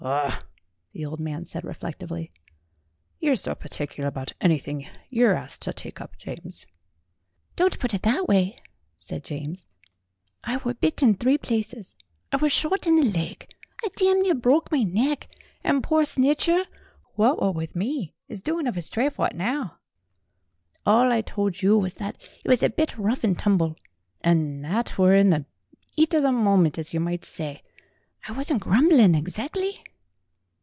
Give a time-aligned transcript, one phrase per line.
[0.03, 0.43] "Ah!"
[0.93, 2.31] the old man said reflectively,
[3.19, 6.65] "you're so par ticular about anything you're asked to take up, James."
[7.55, 8.57] "Don't put it that way,"
[8.97, 9.67] said James.
[10.43, 11.95] "I were bit in three places,
[12.31, 13.47] I were shot in the leg,
[13.85, 15.29] I damn near broke my neck,
[15.63, 16.65] and pore Snitcher
[17.13, 19.77] what were with me is doin' of his tray for it now.
[20.83, 23.75] All I told you was that it were a bit rough and tumble;
[24.21, 25.45] and that were in the
[25.95, 27.61] 'eat of the momint as yer might say.
[28.27, 29.83] I wasn't grum blin' exactly."